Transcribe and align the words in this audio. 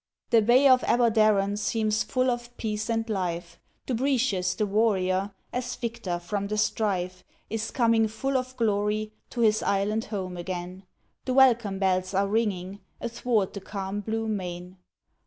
The 0.31 0.41
Bay 0.41 0.67
of 0.67 0.81
Aberdaron 0.85 1.57
Seems 1.59 2.01
full 2.01 2.31
of 2.31 2.57
peace 2.57 2.89
and 2.89 3.07
life, 3.07 3.59
Dubritius 3.85 4.55
the 4.57 4.65
Warrior, 4.65 5.29
As 5.53 5.75
victor 5.75 6.17
from 6.17 6.47
the 6.47 6.57
strife, 6.57 7.23
Is 7.51 7.69
coming 7.69 8.07
full 8.07 8.35
of 8.35 8.57
glory, 8.57 9.13
To 9.29 9.41
his 9.41 9.61
Island 9.61 10.05
Home 10.05 10.37
again; 10.37 10.85
The 11.25 11.35
welcome 11.35 11.77
bells 11.77 12.15
are 12.15 12.27
ringing, 12.27 12.79
Athwart 12.99 13.53
the 13.53 13.61
calm 13.61 13.99
blue 13.99 14.27
main. 14.27 14.77